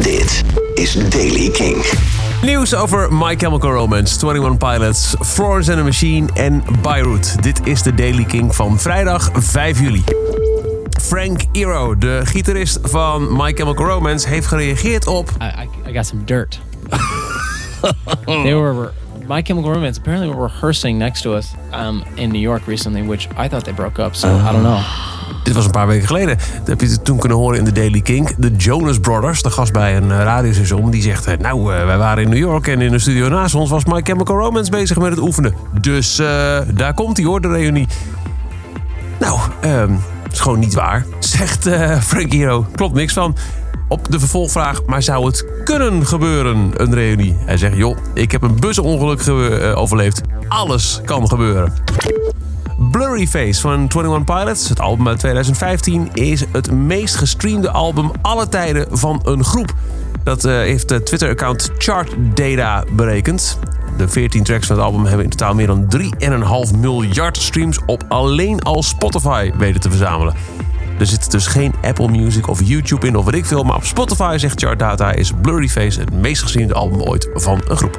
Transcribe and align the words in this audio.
Dit 0.00 0.42
is 0.74 0.92
Daily 1.08 1.50
King. 1.50 1.84
Nieuws 2.42 2.74
over 2.74 3.14
My 3.14 3.36
Chemical 3.36 3.70
Romance, 3.70 4.18
21 4.18 4.56
Pilots, 4.56 5.14
Florence 5.20 5.70
and 5.70 5.78
the 5.78 5.84
Machine 5.84 6.28
en 6.34 6.64
Beirut. 6.82 7.42
Dit 7.42 7.60
is 7.64 7.82
de 7.82 7.94
Daily 7.94 8.24
King 8.24 8.54
van 8.54 8.78
vrijdag 8.78 9.30
5 9.32 9.80
juli. 9.80 10.04
Frank 11.02 11.40
Iero, 11.52 11.98
de 11.98 12.20
gitarist 12.24 12.78
van 12.82 13.36
My 13.36 13.52
Chemical 13.52 13.86
Romance, 13.86 14.28
heeft 14.28 14.46
gereageerd 14.46 15.06
op... 15.06 15.30
I, 15.40 15.44
I, 15.44 15.90
I 15.90 15.94
got 15.94 16.06
some 16.06 16.24
dirt. 16.24 16.60
they 18.24 18.54
were 18.54 18.92
My 19.32 19.42
Chemical 19.42 19.72
Romance 19.72 19.98
apparently 19.98 20.28
were 20.28 20.42
rehearsing 20.42 20.98
next 20.98 21.22
to 21.22 21.34
us 21.36 21.54
um, 21.72 22.02
in 22.14 22.30
New 22.32 22.40
York 22.40 22.66
recently, 22.66 23.02
which 23.02 23.28
I 23.38 23.48
thought 23.48 23.64
they 23.64 23.72
broke 23.74 24.02
up. 24.02 24.14
So 24.14 24.28
I 24.28 24.52
don't 24.52 24.62
know. 24.62 24.80
Dit 25.44 25.54
was 25.54 25.64
een 25.64 25.70
paar 25.70 25.86
weken 25.86 26.06
geleden. 26.06 26.38
Dat 26.58 26.66
heb 26.66 26.80
je 26.80 26.86
het 26.86 27.04
toen 27.04 27.18
kunnen 27.18 27.38
horen 27.38 27.58
in 27.58 27.64
de 27.64 27.72
Daily 27.72 28.00
King. 28.00 28.34
De 28.38 28.50
Jonas 28.50 28.98
Brothers, 28.98 29.42
de 29.42 29.50
gast 29.50 29.72
bij 29.72 29.96
een 29.96 30.10
eh, 30.10 30.18
radiostation, 30.22 30.90
die 30.90 31.02
zegt... 31.02 31.26
eh, 31.26 31.38
Nou, 31.38 31.74
eh, 31.74 31.84
wij 31.84 31.98
waren 31.98 32.22
in 32.22 32.28
New 32.28 32.38
York 32.38 32.66
en 32.66 32.80
in 32.80 32.90
de 32.90 32.98
studio 32.98 33.28
naast 33.28 33.54
ons 33.54 33.70
was 33.70 33.84
My 33.84 34.00
Chemical 34.02 34.36
Romance 34.36 34.70
bezig 34.70 34.98
met 34.98 35.10
het 35.10 35.20
oefenen. 35.20 35.54
Dus 35.80 36.18
eh, 36.18 36.58
daar 36.74 36.94
komt 36.94 37.16
hij 37.16 37.26
hoor, 37.26 37.40
de 37.40 37.48
reunie. 37.48 37.88
Nou, 39.18 39.38
ehm 39.60 39.92
is 40.32 40.40
gewoon 40.40 40.58
niet 40.58 40.74
waar, 40.74 41.06
zegt 41.18 41.66
eh 41.66 42.00
Frank 42.00 42.32
Hero. 42.32 42.66
Klopt 42.74 42.94
niks 42.94 43.12
van. 43.12 43.36
Op 43.88 44.10
de 44.10 44.18
vervolgvraag, 44.18 44.80
maar 44.86 45.02
zou 45.02 45.26
het 45.26 45.46
kunnen 45.64 46.06
gebeuren, 46.06 46.70
een 46.76 46.94
reunie? 46.94 47.36
Hij 47.38 47.56
zegt, 47.56 47.76
joh, 47.76 47.96
ik 48.14 48.32
heb 48.32 48.42
een 48.42 48.60
busongeluk 48.60 49.22
ge- 49.22 49.58
eh, 49.62 49.78
overleefd. 49.78 50.20
Alles 50.48 51.00
kan 51.04 51.28
gebeuren. 51.28 51.72
Blurry 52.90 53.26
Face 53.26 53.60
van 53.60 53.72
21 53.72 54.24
Pilots, 54.24 54.68
het 54.68 54.80
album 54.80 55.08
uit 55.08 55.18
2015, 55.18 56.08
is 56.12 56.44
het 56.52 56.70
meest 56.72 57.14
gestreamde 57.16 57.70
album 57.70 58.10
alle 58.22 58.48
tijden 58.48 58.86
van 58.98 59.20
een 59.24 59.44
groep. 59.44 59.72
Dat 60.24 60.44
eh, 60.44 60.52
heeft 60.54 60.88
de 60.88 61.02
Twitter-account 61.02 61.70
Chart 61.78 62.14
Data 62.34 62.84
berekend. 62.92 63.58
De 63.96 64.08
14 64.08 64.42
tracks 64.42 64.66
van 64.66 64.76
het 64.76 64.84
album 64.84 65.04
hebben 65.04 65.24
in 65.24 65.30
totaal 65.30 65.54
meer 65.54 65.66
dan 65.66 65.86
3,5 66.72 66.78
miljard 66.78 67.36
streams 67.36 67.78
op 67.86 68.04
alleen 68.08 68.62
al 68.62 68.82
Spotify 68.82 69.52
weten 69.56 69.80
te 69.80 69.88
verzamelen. 69.88 70.34
Er 70.98 71.06
zit 71.06 71.30
dus 71.30 71.46
geen 71.46 71.74
Apple 71.82 72.08
Music 72.08 72.48
of 72.48 72.60
YouTube 72.62 73.06
in 73.06 73.16
of 73.16 73.24
wat 73.24 73.34
ik 73.34 73.46
veel, 73.46 73.62
maar 73.62 73.76
op 73.76 73.84
Spotify, 73.84 74.36
zegt 74.38 74.60
Chart 74.60 74.78
Data, 74.78 75.12
is 75.12 75.32
Blurry 75.42 75.68
Face 75.68 76.00
het 76.00 76.12
meest 76.12 76.42
gestreamde 76.42 76.74
album 76.74 77.00
ooit 77.00 77.28
van 77.34 77.62
een 77.68 77.76
groep. 77.76 77.98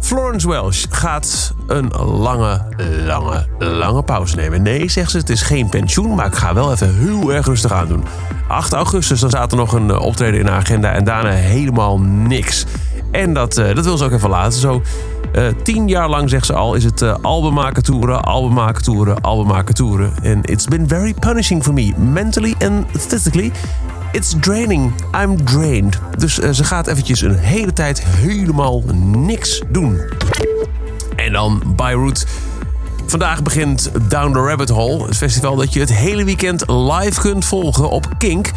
Florence 0.00 0.48
Welsh 0.48 0.84
gaat 0.90 1.54
een 1.66 1.88
lange, 1.88 2.62
lange, 3.06 3.46
lange 3.58 4.02
pauze 4.02 4.36
nemen. 4.36 4.62
Nee, 4.62 4.88
zegt 4.88 5.10
ze, 5.10 5.16
het 5.16 5.30
is 5.30 5.42
geen 5.42 5.68
pensioen, 5.68 6.14
maar 6.14 6.26
ik 6.26 6.34
ga 6.34 6.54
wel 6.54 6.72
even 6.72 6.94
heel 6.94 7.32
erg 7.32 7.46
rustig 7.46 7.72
aan 7.72 7.88
doen. 7.88 8.04
8 8.48 8.72
augustus, 8.72 9.20
dan 9.20 9.30
staat 9.30 9.52
er 9.52 9.58
nog 9.58 9.72
een 9.72 9.90
eh, 9.90 10.00
optreden 10.00 10.40
in 10.40 10.46
haar 10.46 10.58
agenda 10.58 10.92
en 10.92 11.04
daarna 11.04 11.30
helemaal 11.30 12.00
niks. 12.00 12.64
En 13.10 13.34
dat, 13.34 13.56
eh, 13.56 13.74
dat 13.74 13.84
wil 13.84 13.96
ze 13.96 14.04
ook 14.04 14.12
even 14.12 14.28
laten. 14.28 14.60
Zo 14.60 14.82
eh, 15.32 15.44
tien 15.62 15.88
jaar 15.88 16.08
lang, 16.08 16.30
zegt 16.30 16.46
ze 16.46 16.52
al, 16.52 16.74
is 16.74 16.84
het 16.84 17.02
eh, 17.02 17.14
album 17.22 17.54
maken 17.54 17.82
toeren, 17.82 18.22
album 18.22 18.52
maken 18.52 18.82
toeren, 18.82 19.20
album 19.20 19.46
maken 19.46 19.74
toeren. 19.74 20.12
En 20.22 20.42
it's 20.42 20.66
been 20.66 20.88
very 20.88 21.14
punishing 21.14 21.62
for 21.62 21.72
me, 21.72 21.92
mentally 21.96 22.54
and 22.58 22.86
physically. 22.98 23.52
It's 24.12 24.34
draining. 24.40 24.92
I'm 25.22 25.44
drained. 25.44 26.00
Dus 26.18 26.34
ze 26.34 26.64
gaat 26.64 26.86
eventjes 26.86 27.20
een 27.20 27.36
hele 27.36 27.72
tijd 27.72 28.04
helemaal 28.04 28.82
niks 29.16 29.62
doen. 29.68 30.00
En 31.16 31.32
dan 31.32 31.62
Beirut. 31.76 32.26
Vandaag 33.06 33.42
begint 33.42 33.90
Down 34.08 34.32
the 34.32 34.38
Rabbit 34.38 34.68
Hole. 34.68 35.06
Het 35.06 35.16
festival 35.16 35.56
dat 35.56 35.72
je 35.72 35.80
het 35.80 35.92
hele 35.92 36.24
weekend 36.24 36.64
live 36.68 37.20
kunt 37.20 37.44
volgen 37.44 37.90
op 37.90 38.08
Kink. 38.18 38.50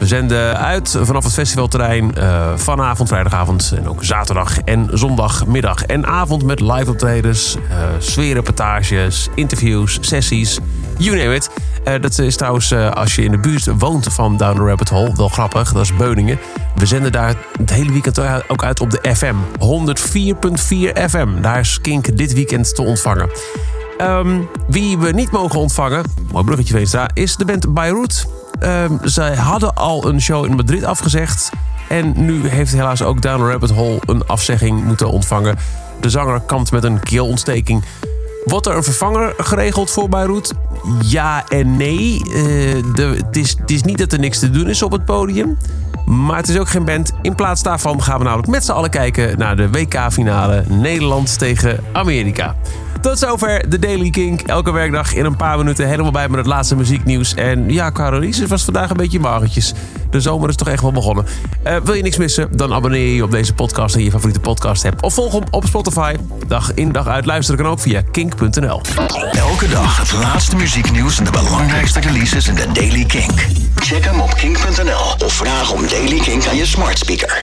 We 0.00 0.06
zenden 0.06 0.58
uit 0.58 0.98
vanaf 1.00 1.24
het 1.24 1.32
festivalterrein 1.32 2.14
eh, 2.14 2.52
vanavond, 2.56 3.08
vrijdagavond 3.08 3.72
en 3.76 3.88
ook 3.88 4.04
zaterdag 4.04 4.58
en 4.58 4.88
zondagmiddag 4.92 5.84
en 5.84 6.06
avond 6.06 6.44
met 6.44 6.60
live 6.60 6.90
optredens, 6.90 7.56
eh 7.70 7.88
sfeerreportages, 7.98 9.28
interviews, 9.34 9.98
sessies, 10.00 10.58
you 10.98 11.16
name 11.16 11.34
it. 11.34 11.50
Eh, 11.84 12.00
dat 12.00 12.18
is 12.18 12.36
trouwens, 12.36 12.74
als 12.74 13.14
je 13.14 13.22
in 13.22 13.30
de 13.30 13.38
buurt 13.38 13.68
woont 13.78 14.12
van 14.12 14.36
Down 14.36 14.56
the 14.56 14.64
Rabbit 14.64 14.88
Hole, 14.88 15.12
wel 15.16 15.28
grappig, 15.28 15.72
dat 15.72 15.82
is 15.82 15.96
Beuningen. 15.96 16.38
We 16.74 16.86
zenden 16.86 17.12
daar 17.12 17.34
het 17.58 17.70
hele 17.70 17.92
weekend 17.92 18.20
ook 18.48 18.64
uit 18.64 18.80
op 18.80 18.90
de 18.90 19.14
FM, 19.14 19.34
104.4 19.58 21.08
FM. 21.08 21.40
Daar 21.40 21.60
is 21.60 21.80
Kink 21.80 22.16
dit 22.16 22.32
weekend 22.32 22.74
te 22.74 22.82
ontvangen. 22.82 23.30
Ehm, 23.98 24.40
wie 24.68 24.98
we 24.98 25.10
niet 25.10 25.30
mogen 25.30 25.58
ontvangen, 25.58 26.04
mooi 26.32 26.44
bruggetje 26.44 26.74
Veenstra, 26.74 27.10
is 27.14 27.36
de 27.36 27.44
band 27.44 27.74
Beirut. 27.74 28.26
Ehm, 28.60 28.92
zij 29.02 29.34
hadden 29.34 29.74
al 29.74 30.08
een 30.08 30.20
show 30.20 30.44
in 30.44 30.56
Madrid 30.56 30.84
afgezegd. 30.84 31.50
En 31.88 32.12
nu 32.16 32.48
heeft 32.48 32.72
helaas 32.72 33.02
ook 33.02 33.22
Down 33.22 33.42
Rabbit 33.42 33.70
Hole 33.70 34.00
een 34.06 34.26
afzegging 34.26 34.84
moeten 34.84 35.10
ontvangen. 35.10 35.56
De 36.00 36.10
zanger 36.10 36.40
kampt 36.40 36.72
met 36.72 36.84
een 36.84 37.00
keelontsteking. 37.00 37.84
Wordt 38.44 38.66
er 38.66 38.76
een 38.76 38.82
vervanger 38.82 39.34
geregeld 39.38 39.90
voor 39.90 40.08
Beirut? 40.08 40.54
Ja 41.02 41.48
en 41.48 41.76
nee. 41.76 42.22
Eh, 42.34 43.14
het, 43.16 43.36
is, 43.36 43.56
het 43.60 43.70
is 43.70 43.82
niet 43.82 43.98
dat 43.98 44.12
er 44.12 44.18
niks 44.18 44.38
te 44.38 44.50
doen 44.50 44.68
is 44.68 44.82
op 44.82 44.92
het 44.92 45.04
podium. 45.04 45.58
Maar 46.04 46.36
het 46.36 46.48
is 46.48 46.58
ook 46.58 46.68
geen 46.68 46.84
band. 46.84 47.12
In 47.22 47.34
plaats 47.34 47.62
daarvan 47.62 48.02
gaan 48.02 48.18
we 48.18 48.24
namelijk 48.24 48.48
met 48.48 48.64
z'n 48.64 48.72
allen 48.72 48.90
kijken 48.90 49.38
naar 49.38 49.56
de 49.56 49.70
WK-finale 49.70 50.64
Nederland 50.68 51.38
tegen 51.38 51.84
Amerika. 51.92 52.56
Tot 53.00 53.18
zover 53.18 53.70
de 53.70 53.78
Daily 53.78 54.10
Kink. 54.10 54.40
Elke 54.40 54.72
werkdag 54.72 55.14
in 55.14 55.24
een 55.24 55.36
paar 55.36 55.58
minuten 55.58 55.88
helemaal 55.88 56.10
bij 56.10 56.28
met 56.28 56.38
het 56.38 56.46
laatste 56.46 56.76
muzieknieuws. 56.76 57.34
En 57.34 57.72
ja, 57.72 57.90
Carolies, 57.92 58.38
het 58.38 58.48
was 58.48 58.64
vandaag 58.64 58.90
een 58.90 58.96
beetje 58.96 59.20
magertjes. 59.20 59.72
De 60.10 60.20
zomer 60.20 60.48
is 60.48 60.56
toch 60.56 60.68
echt 60.68 60.82
wel 60.82 60.92
begonnen. 60.92 61.26
Eh, 61.62 61.76
wil 61.84 61.94
je 61.94 62.02
niks 62.02 62.16
missen? 62.16 62.48
Dan 62.56 62.72
abonneer 62.72 63.14
je 63.14 63.22
op 63.22 63.30
deze 63.30 63.54
podcast 63.54 63.94
en 63.94 64.04
je 64.04 64.10
favoriete 64.10 64.40
podcast 64.40 64.82
hebt. 64.82 65.02
Of 65.02 65.14
volg 65.14 65.32
hem 65.32 65.42
op 65.50 65.64
Spotify. 65.66 66.14
Dag 66.46 66.74
in 66.74 66.92
dag 66.92 67.06
uit 67.06 67.26
luisteren 67.26 67.60
kan 67.62 67.70
ook 67.70 67.80
via 67.80 68.02
kink.nl. 68.10 68.80
Elke 69.32 69.68
dag 69.68 69.98
het 69.98 70.12
laatste 70.12 70.56
muzieknieuws 70.56 71.18
en 71.18 71.24
de 71.24 71.30
belangrijkste 71.30 72.00
releases 72.00 72.48
in 72.48 72.54
de 72.54 72.66
Daily 72.72 73.04
King. 73.04 73.32
Check 73.76 74.04
hem 74.04 74.20
op 74.20 74.34
kink.nl 74.34 75.26
of 75.26 75.32
vraag 75.32 75.72
om 75.72 75.88
Daily 75.88 76.18
King 76.18 76.46
aan 76.48 76.56
je 76.56 76.66
smart 76.66 76.98
speaker. 76.98 77.38